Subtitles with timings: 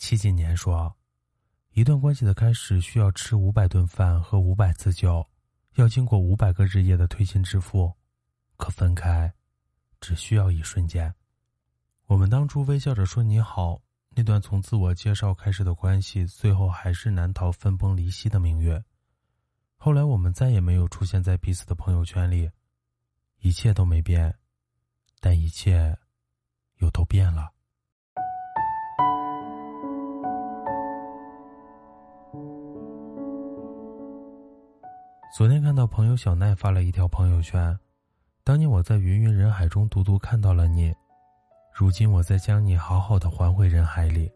[0.00, 0.96] 戚锦年说
[1.72, 5.24] ：“一段关系的开始需要吃五百顿饭和五百次酒，
[5.74, 7.92] 要经过五百个日夜的推心置腹，
[8.56, 9.30] 可分开，
[10.00, 11.14] 只需要一瞬间。”
[12.08, 13.78] 我们当初微笑着说你好，
[14.08, 18.82] 那段从自我介绍开始的关系，最后还是难逃分崩离析的命运。
[19.76, 22.50] 后来我们再也没有出现在彼此的朋友圈里，
[23.40, 24.34] 一切都没变，
[25.20, 25.94] 但一切
[26.78, 27.52] 又都变了。
[35.32, 37.78] 昨天看到朋友小奈发了一条朋友圈
[38.42, 40.92] ：“当年我在芸芸人海中独独看到了你，
[41.72, 44.30] 如今我再将你好好的还回人海里。”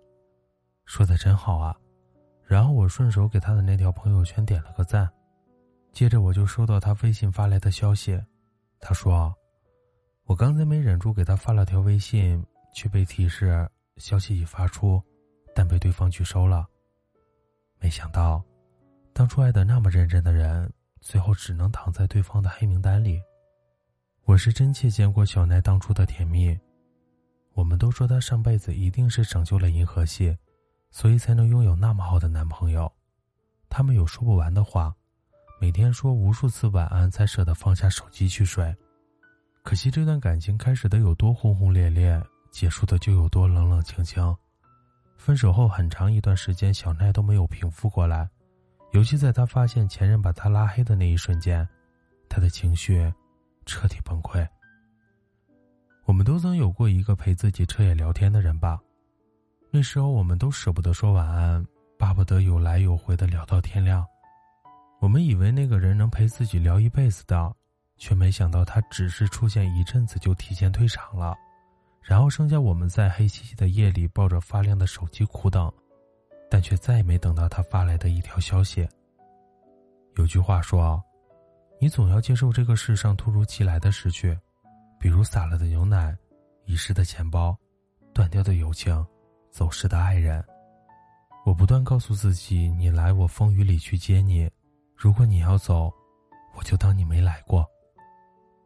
[0.86, 1.76] 说的真好啊！
[2.44, 5.10] 然后我顺手给他的那条朋友圈点了个赞。
[5.92, 8.22] 接着我就收到他微信发来的消息，
[8.78, 9.34] 他说
[10.26, 15.02] ：“我刚才没忍住给他发了条微信，却被提示消息已发出，
[15.56, 16.64] 但被对方拒收了。
[17.80, 18.40] 没想到，
[19.12, 20.73] 当初爱的那么认真的人，
[21.05, 23.21] 最后只能躺在对方的黑名单里。
[24.24, 26.59] 我是真切见过小奈当初的甜蜜，
[27.52, 30.35] 我们都说她上辈子一定是拯救了银河系，
[30.91, 32.91] 所以才能拥有那么好的男朋友。
[33.69, 34.93] 他们有说不完的话。”
[35.60, 38.75] 每天说无数次晚安，才舍得放下手机去睡。
[39.63, 44.37] 可惜这段感情开始的有多轰轰烈烈，结束的就有多冷冷清清。
[45.16, 48.29] 分手后很长一段时间，小奈都没有平复过来，
[48.95, 51.68] 尤其在他发现前任把他拉黑的那一瞬间，
[52.28, 53.12] 他的情绪
[53.66, 54.46] 彻底崩溃。
[56.04, 58.80] 我们都曾有过一个陪自己彻夜聊天的人吧？
[59.73, 61.66] 那时候我们都舍不得说晚安，
[61.98, 64.06] 巴不得有来有回的聊到天亮。
[65.00, 67.53] 我们以为那个人能陪自己聊一辈子的，
[67.97, 71.34] 却没想到他只是出现一阵子就提前退场了，
[72.00, 75.72] 然后剩下我们在黑漆漆的夜里抱着发亮的手机苦等，
[76.55, 78.88] 但却再也没等到他发来的一条消息。
[80.15, 81.03] 有句话说
[81.83, 84.38] ：“你总要接受这个世上突如其来的失去，
[85.00, 86.16] 比如洒了的牛奶、
[86.64, 87.59] 遗失的钱包、
[88.12, 89.04] 断掉的友情、
[89.50, 90.44] 走失的爱人。”
[91.44, 94.48] 我不断告诉自己：“你来，我风雨里去接你。”
[94.94, 95.93] 如果你要走，
[96.56, 97.69] 我就当你没来过。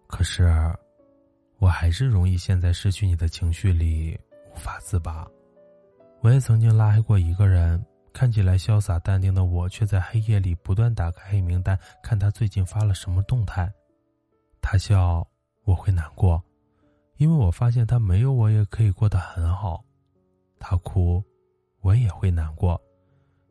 [0.07, 0.47] 可是，
[1.57, 4.15] 我还是容易陷在失去你的情绪里
[4.53, 5.27] 无法自拔。
[6.21, 13.73] 我也曾经拉黑过一个人，看起来潇洒淡定的我，却在黑夜里不断打开黑名单，看他最近发了什么动态。
[14.61, 15.27] 他笑，
[15.65, 16.43] 我会难过，
[17.19, 19.85] 因为我发现他没有我也可以过得很好。
[20.59, 21.23] 他哭，
[21.81, 22.81] 我也会难过。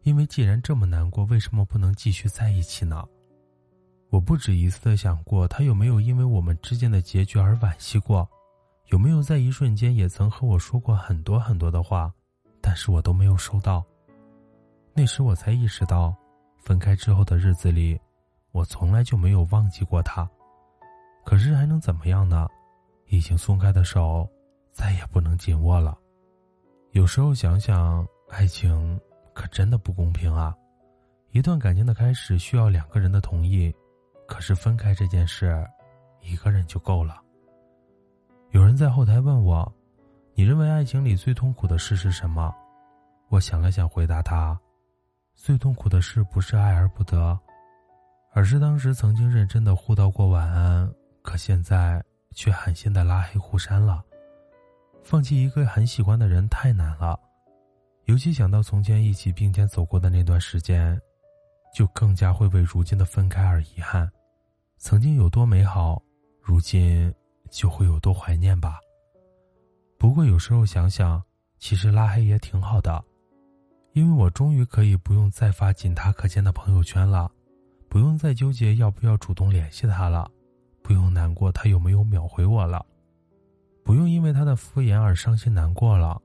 [0.03, 3.03] 因为既然这么难过，为什么不能继续在一起呢？
[4.09, 8.29] 我不止一次的想过，他有没有因为我们之间的结局而惋惜过？
[8.87, 12.13] 有没有在一瞬间也曾和我说过很多很多的话？
[12.67, 13.81] 但是我都没有收到。
[14.93, 16.13] 那时我才意识到，
[16.57, 17.97] 分开之后的日子里，
[18.51, 20.29] 我从来就没有忘记过他。
[21.23, 22.45] 可是还能怎么样呢？
[23.05, 24.29] 已经松开的手，
[24.73, 25.97] 再也不能紧握了。
[26.91, 28.99] 有时候想想，爱情。
[29.33, 30.53] 可真的不公平啊！
[31.29, 33.73] 一段感情的开始需要两个人的同意，
[34.27, 35.65] 可是分开这件事，
[36.21, 37.21] 一个人就够了。
[38.49, 39.71] 有人在后台问我
[40.37, 42.53] ：“你认为爱情里最痛苦的事是什么？”
[43.27, 44.55] 我想了想，回答他
[45.33, 47.35] ：“最痛苦的事不是爱而不得，
[48.33, 50.87] 而是当时曾经认真的互道过晚安，
[51.23, 51.99] 可现在
[52.35, 54.03] 却狠心的拉黑互删了。
[55.03, 57.19] 放弃一个很喜欢的人太难了。”
[58.05, 61.01] 尤其想到从前一起并肩走过的那段时间，
[61.73, 64.07] 就更加会为如今的分开而遗憾。
[64.77, 65.99] 曾经有多美好，
[66.39, 67.11] 如今
[67.49, 68.79] 就会有多怀念吧。
[70.17, 71.21] 不过有时候想想，
[71.59, 73.05] 其实拉黑也挺好的，
[73.93, 77.31] 因为我终于可以不用再发仅他可见的朋友圈了，
[77.87, 80.27] 不用再纠结要不要主动联系他了，
[80.81, 82.83] 不用难过他有没有秒回我了，
[83.83, 86.19] 不用因为他的敷衍而伤心难过了。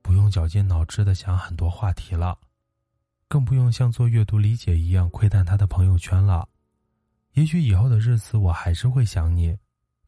[0.00, 2.38] 不用绞尽脑汁的想很多话题了，
[3.26, 6.48] 更不用像做阅读理解一样窥探他的朋友圈了。
[7.32, 9.58] 也许以后的日子我还是会想你，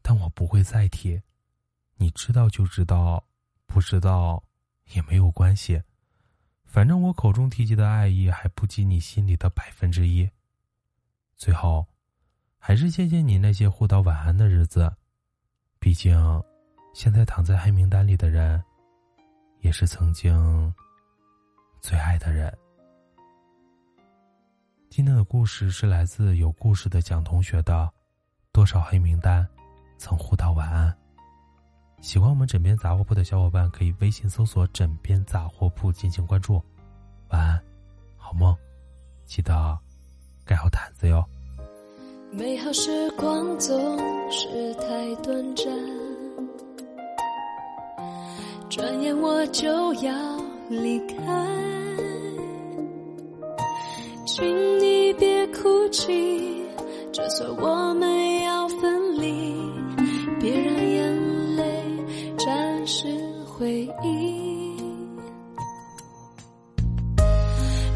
[0.01, 1.21] 但我不会再提。
[1.97, 3.23] 你知道就知道，
[3.65, 4.41] 不知道
[4.93, 5.81] 也没有关系。
[6.65, 10.29] 反正我口中提及的爱意还不及你心里的百分之一。
[11.35, 11.85] 最后，
[12.57, 14.91] 还是谢谢你那些互道晚安的日子。
[15.79, 16.43] 毕竟，
[16.93, 18.63] 现在躺在黑名单里的人。
[19.61, 20.71] 也是曾经
[21.81, 22.55] 最爱的人。
[24.87, 27.91] 今天的故事是来自有故事的蒋同学的。
[28.51, 29.45] 多少黑名单，
[29.97, 30.95] 曾互道晚安。
[32.01, 35.91] 喜欢我们枕边杂货铺的小伙伴，可以微信搜索“枕边杂货铺”。
[35.93, 36.61] 进行关注。
[37.29, 37.59] 晚安，
[38.15, 38.55] 好梦，
[39.25, 39.77] 记得
[40.45, 41.25] 盖好毯子哟。
[42.31, 43.97] 美好时光总
[44.29, 45.65] 是太短暂，
[48.69, 50.13] 转眼我就要
[50.69, 51.15] 离开，
[54.27, 54.45] 请
[54.79, 56.63] 你别哭泣，
[57.11, 59.55] 就算我们要分离，
[60.39, 60.96] 别让眼
[63.59, 64.77] 回忆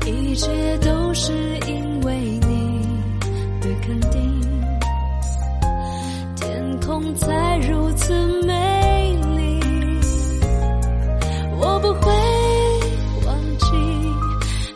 [0.07, 1.31] 一切都是
[1.67, 2.15] 因为
[2.47, 2.81] 你
[3.61, 4.41] 的肯定
[6.35, 8.11] 天空才如此
[8.43, 9.59] 美丽
[11.59, 12.11] 我不会
[13.27, 13.71] 忘记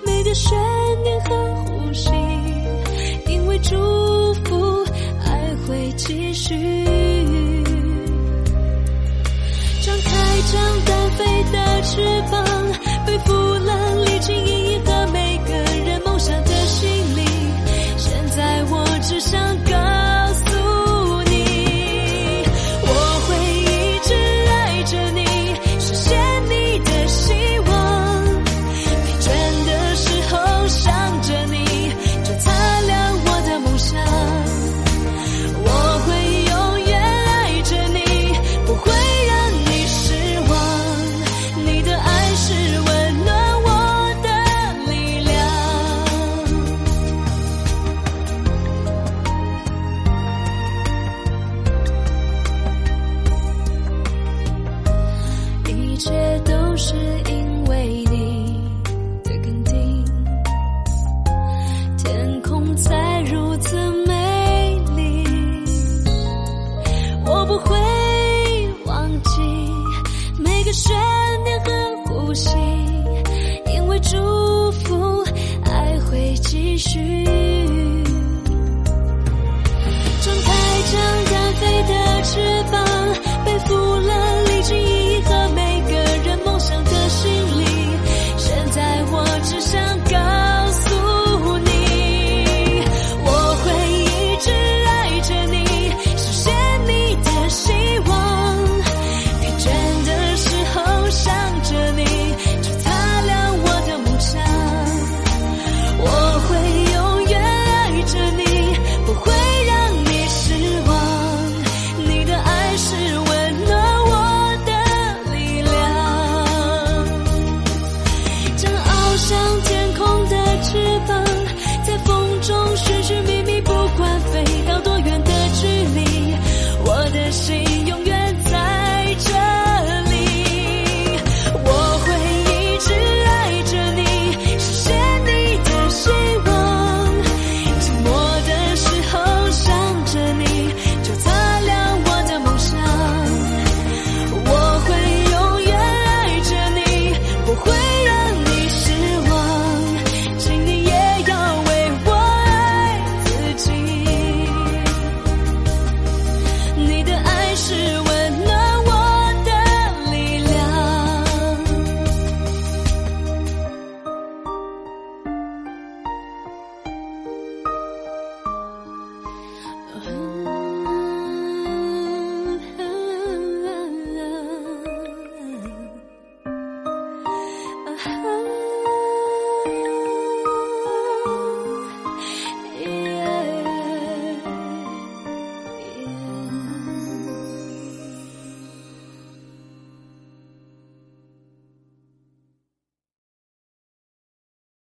[0.06, 0.56] 每个旋
[1.04, 2.12] 律和呼吸
[3.26, 3.76] 因为祝
[4.44, 4.86] 福
[5.26, 6.75] 爱会继续
[72.36, 72.75] 心。